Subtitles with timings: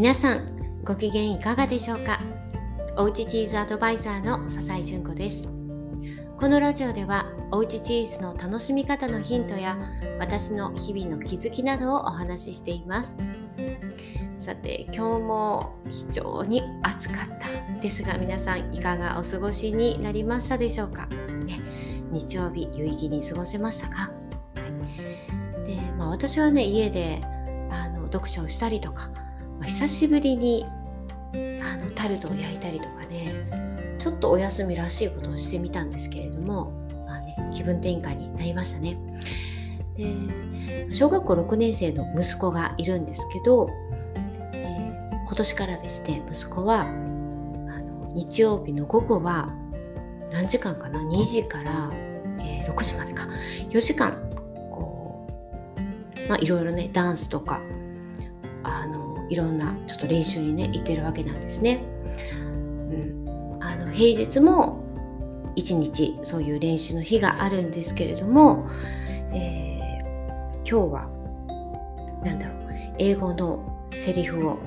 [0.00, 2.18] 皆さんご機嫌いかがでしょうか？
[2.96, 5.46] おうちチーズアドバイザーの笹井純子です。
[6.38, 9.76] このラジオではおうちチーズの楽しみ方のヒントや
[10.18, 13.14] 私の日々の気づきなどをお話ししています。
[14.38, 21.08] さて今日も非常に暑かったですが皆さんいかがお過ごしになりましたでしょうか、
[21.44, 21.60] ね、
[22.10, 24.10] 日曜日有意義に過ごせましたか、は
[25.68, 27.20] い、でまあ、私はね家で
[27.70, 29.10] あの読書をしたりとか
[29.66, 30.66] 久しぶりに
[31.62, 36.72] あのタルトを焼いたりとかねちょっとお休みらしいことをしてみたんですけれども、
[37.06, 38.96] まあね、気分転換になりましたね。
[39.96, 43.68] で小学校6年生の息子がいるんですけど、
[44.54, 49.54] えー、今年からですね息子はあの日曜日の午後は
[50.32, 51.90] 何時間かな？2時から、
[52.40, 53.28] えー、6時までか
[53.68, 54.12] 4時間
[54.70, 55.26] こ
[56.26, 57.60] う、まあ、いろいろねダンスとか
[59.30, 61.82] いろんなちょっと練習にね行ってるわけなんですね。
[62.90, 62.94] う
[63.58, 64.84] ん、あの平日も
[65.56, 68.68] 一日そういう練習の日があるんですけれども、
[69.32, 71.10] えー、今日は
[72.24, 72.56] 何だろう
[72.98, 74.58] 英語のセリフを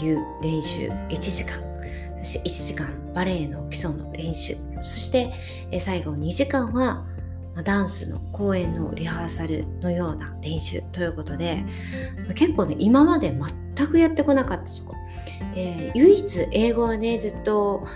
[0.00, 1.60] 言う練習1時間。
[2.18, 4.56] そして1時間バレエの基礎の練習。
[4.82, 5.32] そして
[5.78, 7.06] 最後2時間は
[7.64, 11.64] ダンスの公演のリハーサルのような練習ということで
[12.34, 13.36] 結構ね今まで
[13.76, 14.96] 全くやってこなかったとこ、
[15.54, 17.86] えー、唯一英語はねずっと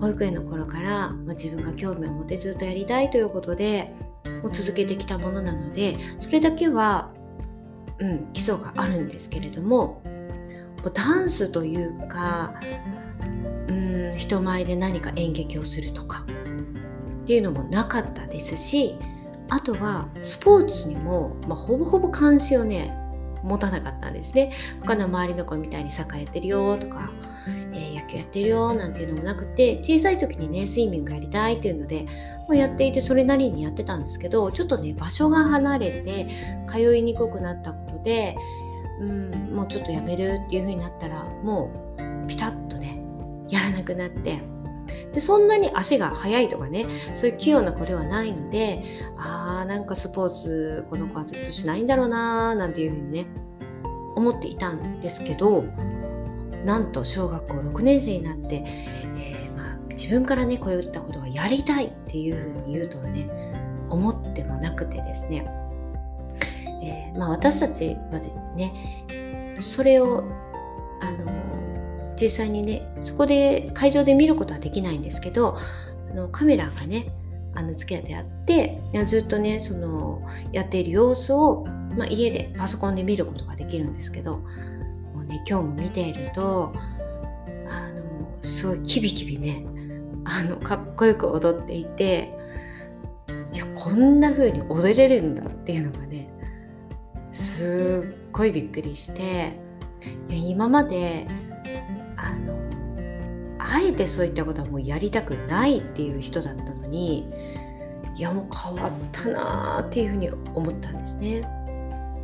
[0.00, 3.92] 保育園の頃から、ま、自分が興味を持ってずっとやりたいということで
[4.42, 7.10] もう続けてきたものなのでそれだけは、
[7.98, 10.02] うん、基礎があるんですけれども
[10.92, 12.54] ダンスというか、
[13.68, 16.26] うん、人前で何か演劇をするとか
[17.24, 18.96] っていうのもなかったですし
[19.48, 22.94] あとはスポーツにも、まあ、ほぼほぼ関心をね
[23.42, 24.52] 持たなかったんですね。
[24.80, 27.10] 他の周りの子みたいにサッカーやってるよとか、
[27.74, 32.06] えー、野球やってるよなんていうのもなくて小さい時にねスイミングやりたいっていうので
[32.48, 38.34] もうやっていてそれなりにやってたんですけどちょっとね場所が離れて通いにくくなったことで
[39.00, 43.02] うんもうちょっとやめるっていう風になったらもうピタッとね
[43.50, 44.40] やらなくなって
[45.14, 48.82] でそんなに足が速いとかねそういう器用な子ではないので
[49.16, 53.26] あーなんかスポーツこの子はずっとしないんだろうなーなんていうふうにね
[54.16, 55.64] 思っていたんですけど
[56.64, 63.28] なんと小学校6年生になって、えー、まあ、自分からねこういったことがやりたいっていうふうに言うとはね
[63.88, 65.46] 思ってもなくてですね、
[66.82, 68.18] えー、まあ、私たちは
[68.56, 69.04] ね
[69.60, 70.24] それを
[71.00, 71.43] あの
[72.20, 75.56] 実際にねそこで会場で見ることはできないんですけど
[76.10, 77.12] あのカメラがね
[77.54, 81.64] あの付き合ってあってずっとねそのやっている様子を、
[81.96, 86.72] まあ、家でパソコンで見ることができるんですけどもうね今日も見ていると
[87.68, 89.64] あのすごいキビキビね
[90.24, 92.34] あのかっこよく踊っていて
[93.52, 96.28] いやこんな風に踊れるんだっていうのがね
[97.32, 99.58] すっごいびっくりして
[100.28, 101.26] いや今まで
[103.74, 107.28] あえてそういったことはもうやりたくないっていう人だったのに
[108.16, 111.42] いやもう変わったなーっていうふうに思ったんですね。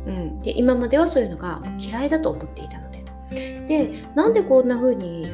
[0.07, 2.91] うん、で今まではそういうのが嫌いだと思っていたので。
[3.67, 5.25] でなんでこんな風に、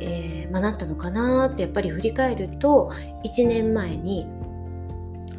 [0.00, 2.90] えー、学ったのかなってやっぱり振り返ると
[3.24, 4.26] 1年前に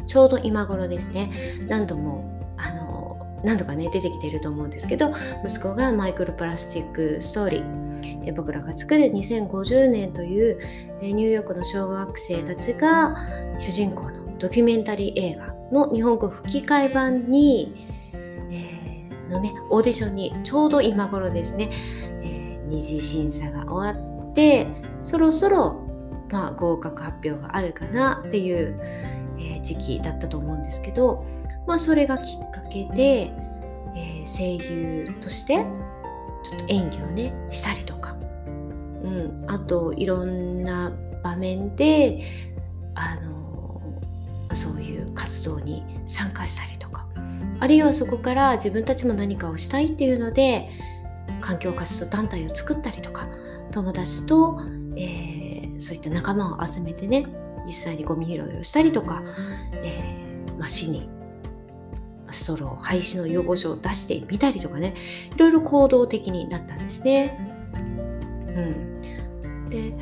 [0.08, 1.32] ちょうど今頃ですね
[1.68, 5.14] 何度もあの何度かね出てきてると思うんですけど
[5.46, 7.91] 息子がマイクロプラスチックストーリー
[8.24, 10.60] え僕らが作る2050年という、
[11.02, 13.16] ニューヨークの小学生たちが
[13.58, 21.70] 主人公のドキュメンタリー映画の日本語吹き替え版に、えー、のねオーディションにちょうど今頃ですね、
[22.24, 24.68] えー、二次審査が終わって
[25.04, 25.88] そろそろ、
[26.30, 28.80] まあ、合格発表があるかなっていう、
[29.38, 31.26] えー、時期だったと思うんですけど、
[31.68, 33.32] まあ、それがきっかけで、
[33.96, 35.66] え声優として
[36.44, 38.16] ちょっと演技をねしたりとか、
[39.04, 40.92] うん、あといろんな
[41.24, 42.24] 場面で
[42.96, 43.82] あの
[44.54, 47.08] そういう活動に参加したりとか。
[47.60, 50.68] あるいはそこから自分たちも何かをしたいっていうので
[51.42, 53.28] 環境活動団体を作ったりとか。
[53.72, 54.60] 友達と、
[54.96, 57.26] えー、そういった仲間を集めてね
[57.66, 59.24] 実際にゴミ拾いをしたりとか、
[59.84, 61.10] えーまあ、市に
[62.32, 64.94] ストロー廃止の要望書を出してみたりとかね
[65.36, 67.38] いろいろ行動的になったんですね。
[68.48, 69.94] うん、で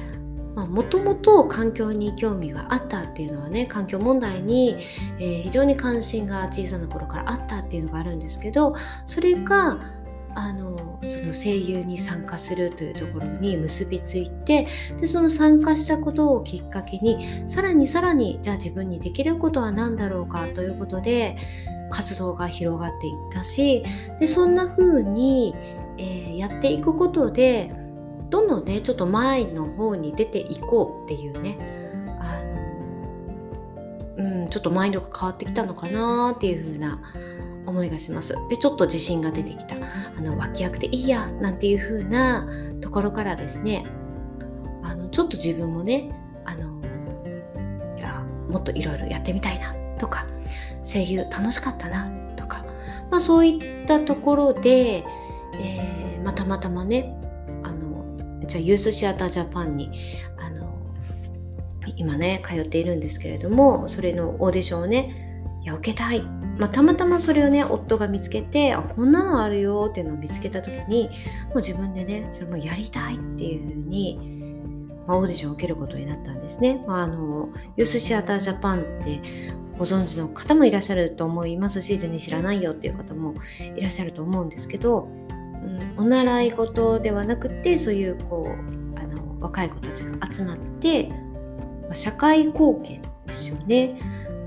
[0.55, 4.77] もともと環境に興味があったっていうのはね環境問題に、
[5.19, 9.79] えー、非常に関心が小さな頃からあったっていうのがあるんですけどそれが
[10.35, 14.67] あのその声優に参加するというところに結びついて
[14.99, 21.37] でその参加したことをきっかけにさらにさらにじゃあ自分にできることは何だろうかということで
[21.89, 23.83] 活動が広がっていったし
[24.19, 25.55] でそんな風に、
[25.97, 27.71] えー、やっていくことで
[28.29, 31.57] どんどんねちょっと前の方に出ていこうっていうね
[32.19, 32.41] あ
[34.21, 37.01] の、うん、ちょっとマインドが変わってきたのかなっていう風な
[37.65, 38.35] 思いがします。
[38.49, 39.75] でちょっと自信が出てきた
[40.17, 42.47] あの脇役でいいやなんていう風な
[42.81, 43.85] ところからですね
[44.83, 46.11] あのちょっと自分もね
[46.45, 46.81] あの
[47.97, 50.25] いやもっといろいろやってみたいなとか
[50.83, 52.65] 声優楽しかったなとか、
[53.11, 55.03] まあ、そういったところで、
[55.59, 57.13] えーまあ、たまたまね
[57.63, 58.17] あの
[58.47, 59.91] じゃあユースシアタージャパンに
[60.37, 60.73] あの
[61.95, 66.21] 今ね通っているんですけれどもそれのオーディションをねいや受けたい
[66.59, 71.09] まあ、たまたまそれをね夫が見つけてあこんなのあるよっていうのを見つけた時に
[71.47, 74.19] もう自分でねそれもやりたいっていうふうに、
[75.07, 76.83] まあ、オーディションを受けることになったんですね。
[76.85, 79.21] まあ、あのユースシアタージャパンって
[79.79, 83.33] ご存知の方もいらっしゃると思いますし全然知らないよっていう方も
[83.77, 93.97] いらっしゃると思うんですけど、うん、お習い事ではなくてそういうこうあの若い子たちが集まって、まあ、社会貢献ですよね。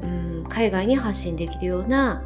[0.02, 2.23] うん海外に発信できるような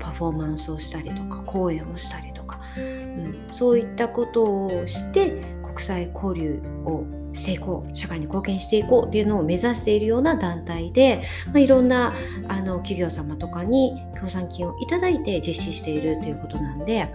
[0.00, 12.12] パフォーマンスをしたりとか講演をしたりとか、うん、そういったことをして国際交流をしていこう社会に貢献していこうっていうのを目指しているような団体で、まあ、いろんな
[12.48, 17.12] あの企業様とかに協賛金をいただいて実施しているということなんで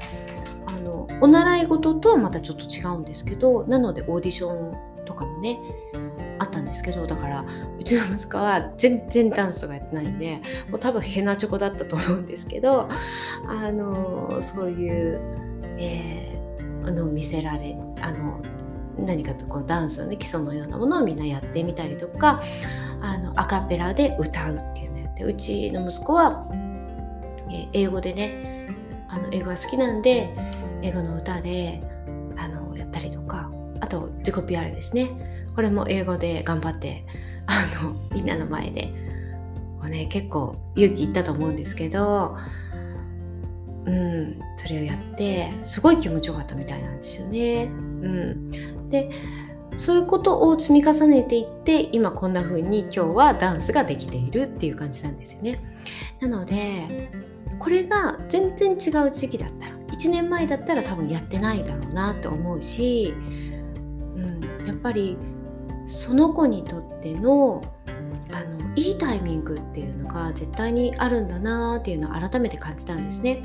[0.65, 5.59] あのお習い事とはまたちょっと違うんですけどなのでオーディションとかもね
[6.39, 7.45] あったんですけどだから
[7.79, 12.89] うちの息子は全然ダンスとかやってないんでもう多分ヘナチョコだったと思うんですけど
[13.47, 15.21] あのそういう、
[15.77, 18.41] えー、あの見せられあの
[18.97, 22.41] 何かとこうダンスの、ね、基礎のようなものをみんなやってみたりとか
[23.01, 26.47] あのアカペラで歌うっていうのやってうちの息子は、
[27.51, 28.69] え、英語でね
[29.07, 30.35] あの英語が好きなんで
[30.81, 31.81] 英語の歌で
[32.37, 33.49] あのやったりとか
[33.79, 35.09] あと自己 PR ですね
[35.55, 37.05] これも英語で頑張って
[37.47, 38.93] あのみんなの前で
[39.79, 42.37] こう、ね、結構勇気いったと思うんですけど、
[43.85, 47.69] うん、それをやってすごい気持ちよかったみたいなんですよね。
[48.05, 49.09] うん、で
[49.77, 55.59] そういうことを積み重ねていって今こんな風に今日はダンスができているっていう感じなんですよね。
[56.21, 57.09] なので
[57.59, 63.13] これが全然違う時期だったら1年前だったら多分やってないだろうなって思うし、
[64.15, 65.17] うん、やっぱり
[65.87, 67.61] その子にとっての
[68.31, 73.43] あのいいタイミングっていうのが絶対にあるんだなっていうのを改めて感じたんですね。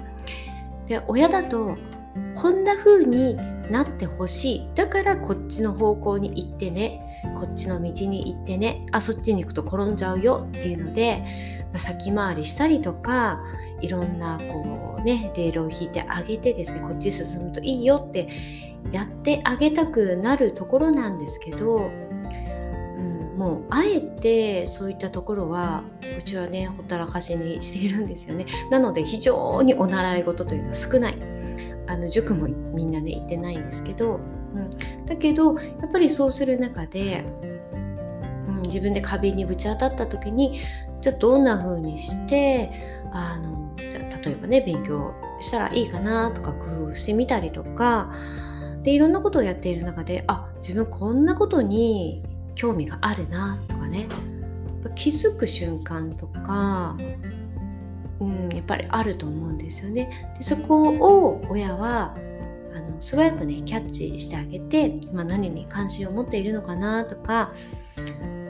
[0.87, 1.77] で親だと
[2.35, 3.37] こんな風に
[3.71, 4.69] なってほしい。
[4.75, 7.01] だからこっちの方向に行ってね。
[7.37, 8.87] こっちの道に行ってね。
[8.93, 11.23] あそっちに行くと転んじゃうよっていうので、
[11.73, 13.41] まあ、先回りしたりとか
[13.81, 18.29] いろんなこうねレールを引いてあげてですねこっち進むといいよって
[18.93, 25.85] やってあげたくなるところなんですけどうんもうあえてそういったところは
[26.19, 28.47] うちはねほったらかしにしているんですよね。
[28.71, 31.40] なので非常にお習い事というのは少ない。
[31.91, 34.21] あの塾もみんなね行ってないんですけど、
[34.55, 37.25] うん、だけどやっぱりそうする中で、
[38.47, 40.61] うん、自分で壁にぶち当たった時に
[41.01, 42.71] じゃあどんな風にして
[43.13, 48.15] あのじゃ例えばね勉強したらいいかなとか工夫してみたりとか
[48.85, 52.23] でいろんなことをやっている中であ自分こんなことに
[52.55, 54.07] 興味があるなとかね。
[54.95, 56.97] 気づく瞬間とか、
[58.21, 60.33] うん、やっぱりあると思うんですよね。
[60.37, 62.15] でそこを親は
[62.75, 67.53] あの素早くねキャッチしてあげて今何に関心を持っているのかなとか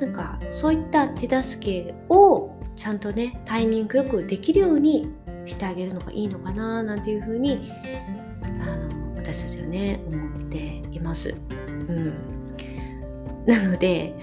[0.01, 5.09] なんかそういった手助けをちゃんとねタイミングよくできるように
[5.47, 7.71] してあげるのがいいのかななんていうふうに
[8.43, 11.35] あの私たちはね思っています。
[11.89, 12.15] うん
[13.47, 14.15] なので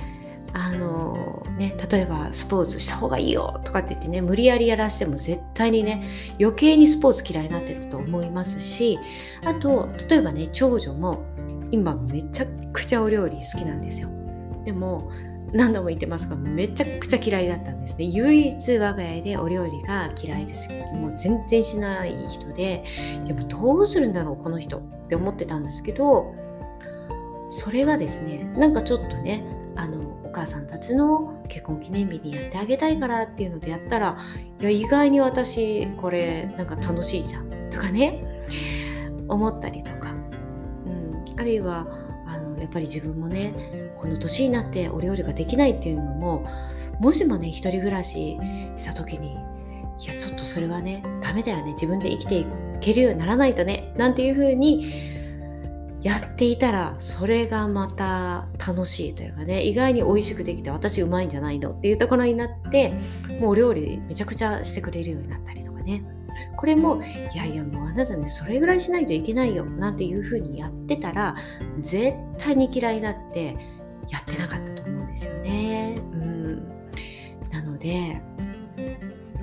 [0.54, 9.00] あのね、例えばスポーツした方がいいよとかって言ってね無理やりやらしても絶対にね余計にスポーツ嫌いになってたと思いますし
[9.44, 11.26] あと例えばね長女も
[11.72, 14.10] 今めちゃくちゃお料理好きなんですよ。
[14.66, 15.12] でも
[15.54, 18.06] 何度も言ってますがめちゃくちゃ嫌いだったんですね。
[18.06, 20.70] 唯一我が家でお料理が嫌いです。
[20.94, 22.84] もう全然しない人で
[23.26, 26.36] でもどうするんだろうこの人って思ってたんですけど
[27.50, 29.44] それがですねなんかちょっとね
[29.78, 34.18] あのお母さんたちの結婚記念日にやってあげたいからっていうのでやったら
[34.60, 38.24] いや意外に私これなんか楽しいじゃんとかね
[39.28, 40.14] 思ったりとか、
[40.86, 41.88] うん、あるいは
[42.26, 46.48] あのやっぱり自分もねこの年になってお料理ができないっていうのも
[47.00, 48.38] もしもね一人暮らし
[48.76, 49.34] した時に
[50.00, 52.46] いやちょっとそれはねダメだよね自分で生きてい
[52.82, 55.17] けるようにならないとねなんていう風に
[56.08, 62.94] やっていたらそれがまた楽しいというかね意外に美味しくできて私うまいんじゃないのっていうところになって
[63.42, 66.06] もうお料理めちゃくちゃしてくれるようになったりとかね。
[66.56, 71.36] これもいやいやもうあなたねそれぐらいしないといけないよなんていう風にやってたら
[71.80, 73.58] 絶対に嫌いになって
[74.10, 76.00] やってなかったと思うんですよね。
[76.14, 76.68] うん。
[77.52, 78.22] なので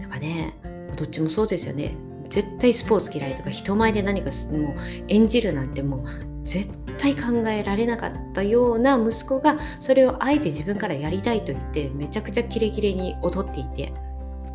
[0.00, 0.58] なんかね
[0.96, 1.94] どっちもそうですよね。
[2.30, 4.74] 絶対スポーツ嫌いとか人前で何かもう
[5.08, 13.92] 演じるなんてもう絶対考えられなかったような息子がそれをあえて自分からやりたいと言ってめちゃくちゃキレキレに踊っていて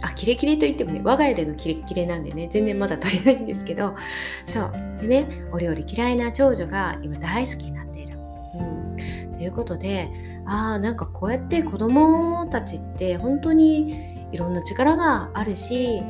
[0.02, 3.96] あキレキレといってもね我が家でのキレキレなんでね全然まだ足りないんですけど
[4.46, 8.18] そうでねお料理嫌いな長女が今大好きになっている。
[8.56, 10.10] うん、ということで
[10.46, 16.02] ああなんかこうやって子供たちって本当にいろんな力があるし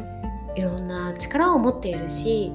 [0.56, 2.52] いろんな力を持っているし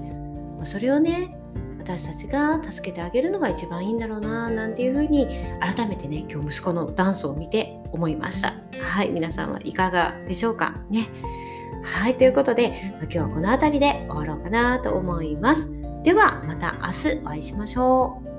[0.62, 1.36] それをね
[1.84, 5.28] 私たちが助けてあげるのが一番いいんだろうななんていうふうに
[5.60, 8.54] 改めてね今日息子のダンスを見て思いました。
[8.80, 11.08] はい皆さんはいかがでしょうかね。
[11.84, 15.70] はいということで今日はこの辺りで終わろうかなと思います。
[16.02, 18.33] ではまた明日お会いしましょう。